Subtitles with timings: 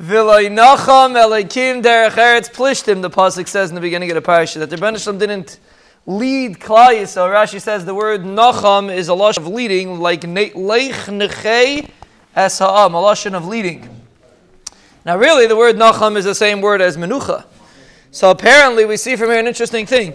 [0.00, 4.58] V'loy nacham Elokim derech eretz plishtim, the Pasuk says in the beginning of the parasha,
[4.58, 5.58] that the Rebbeinu didn't
[6.04, 10.92] lead Klal So Rashi says the word nacham is a lashon of leading, like leich
[11.06, 11.88] nechei
[12.34, 13.88] es ha'am, a lashon of leading.
[15.06, 17.46] Now really the word nacham is the same word as menucha.
[18.10, 20.14] So apparently we see from here an interesting thing.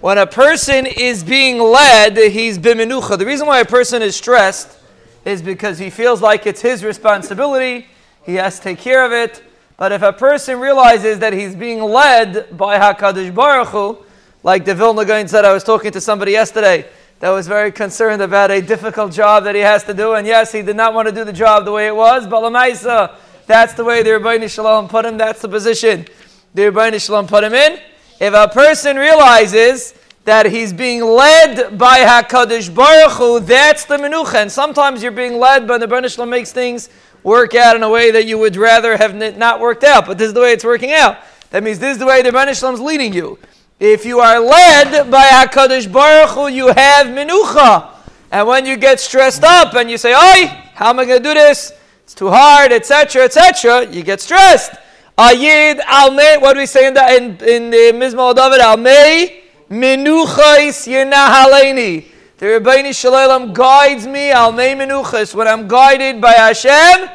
[0.00, 3.18] When a person is being led, he's bimenucha.
[3.18, 4.78] The reason why a person is stressed
[5.24, 7.88] is because he feels like it's his responsibility,
[8.28, 9.42] he has to take care of it.
[9.78, 14.04] But if a person realizes that he's being led by HaKadosh Baruch Hu,
[14.42, 16.86] like the Vilna Gaon said, I was talking to somebody yesterday
[17.20, 20.52] that was very concerned about a difficult job that he has to do, and yes,
[20.52, 23.72] he did not want to do the job the way it was, but Lamaisa, that's
[23.72, 26.04] the way the Rabbi Shalom put him, that's the position
[26.52, 27.80] the Rabbi Shalom put him in.
[28.20, 29.94] If a person realizes
[30.28, 34.34] that he's being led by HaKadosh Baruch Hu, that's the menucha.
[34.34, 36.90] And sometimes you're being led by the Shalom makes things
[37.22, 40.28] work out in a way that you would rather have not worked out, but this
[40.28, 41.16] is the way it's working out.
[41.48, 43.38] That means this is the way the Shalom is leading you.
[43.80, 47.88] If you are led by HaKadosh Baruch Hu, you have menucha.
[48.30, 51.26] And when you get stressed up and you say, Oi, how am I going to
[51.26, 51.72] do this?
[52.04, 54.72] It's too hard, etc., etc., you get stressed.
[55.16, 58.60] Ayid almei, what do we say in the, in, in the Mizmal David?
[58.60, 59.37] Almei
[59.70, 62.04] menuchais yenahaleni.
[62.38, 65.34] The Rabbeinu Shalom guides me, almei menuchas.
[65.34, 67.10] When I'm guided by Hashem,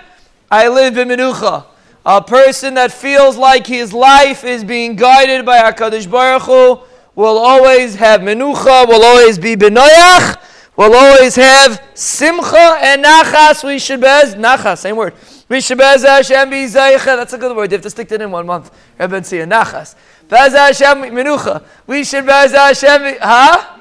[0.51, 1.65] I live in menucha.
[2.05, 6.79] A person that feels like his life is being guided by HaKadosh Baruch Hu
[7.15, 10.37] will always have menucha, will always be benoyach,
[10.75, 13.63] will always have simcha and nachas.
[13.63, 15.13] We should be nachas, same word.
[15.53, 17.69] We should Mishabez Hashem be That's a good word.
[17.69, 18.71] You have to stick it in one month.
[18.97, 19.93] Rebbe and Nachas.
[20.27, 21.63] Bez Hashem Menucha.
[21.85, 23.17] We should Bez Hashem.
[23.21, 23.77] Huh?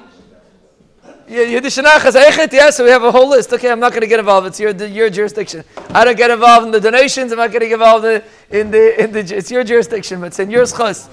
[1.27, 2.51] Yiddish Nachas.
[2.51, 3.53] Yes, we have a whole list.
[3.53, 4.47] Okay, I'm not going to get involved.
[4.47, 5.63] It's your your jurisdiction.
[5.89, 7.31] I don't get involved in the donations.
[7.31, 8.05] I'm not going to get involved
[8.51, 9.35] in the in the.
[9.35, 11.09] It's your jurisdiction, but it's in your schos.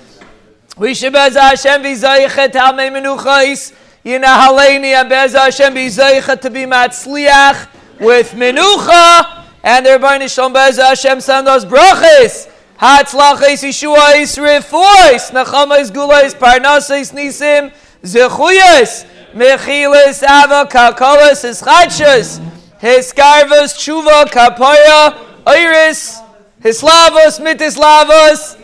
[0.77, 3.73] We should Bez Hashem be Zeichet Halmei Menuchais.
[4.05, 7.69] Yina Haleni Bez Hashem be Zeichet to be Matzliach
[8.01, 9.45] with Menucha.
[9.63, 12.51] And the Rebbeinu Shalom Bez Hashem send us brachis.
[12.81, 15.31] Hatzlachis Yeshua Refois.
[15.33, 17.71] Nachamais Gulais Parnasis Nisim
[18.03, 19.05] Zechuyas.
[19.35, 22.41] Mechilis Ava Kakolas Ischachas.
[22.81, 25.15] Hiskarvas Tshuva Kapaya
[25.47, 26.21] Iris.
[26.63, 28.60] Hislavos Mitislavos.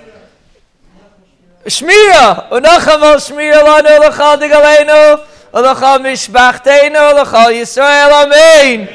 [1.66, 2.50] Shmira.
[2.53, 5.21] Unacham al Shmira Lanu Lachal Digalenu.
[5.53, 7.03] Lachal Mishpachtenu.
[7.19, 8.12] Lachal Yisrael.
[8.22, 8.88] Amen.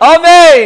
[0.00, 0.62] Amen.